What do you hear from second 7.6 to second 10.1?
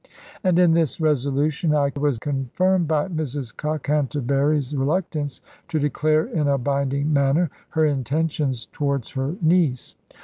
her intentions towards her niece.